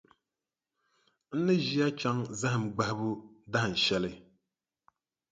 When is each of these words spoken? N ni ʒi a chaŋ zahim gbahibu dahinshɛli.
N 1.33 1.35
ni 1.45 1.55
ʒi 1.65 1.77
a 1.85 1.87
chaŋ 1.99 2.17
zahim 2.39 2.63
gbahibu 2.75 3.09
dahinshɛli. 3.51 4.11